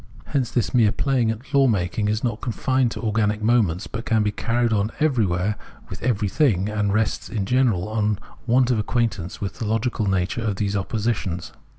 Hence 0.25 0.49
this 0.49 0.73
mere 0.73 0.91
playing 0.91 1.29
at 1.29 1.53
law 1.53 1.67
making 1.67 2.07
is 2.07 2.23
not 2.23 2.41
confined 2.41 2.89
to 2.89 3.03
organic 3.03 3.39
moments, 3.43 3.85
but 3.85 4.03
can 4.03 4.23
be 4.23 4.31
carried 4.31 4.73
on 4.73 4.91
everywhere 4.99 5.57
with 5.91 6.01
every 6.01 6.27
thing 6.27 6.69
and 6.69 6.91
rests 6.91 7.29
in 7.29 7.45
general 7.45 7.87
on 7.87 8.17
want 8.47 8.71
of 8.71 8.79
acquaintance 8.79 9.39
with 9.41 9.59
the 9.59 9.65
logical 9.67 10.07
nature 10.07 10.41
of 10.41 10.55
these 10.55 10.75
oppositions. 10.75 11.51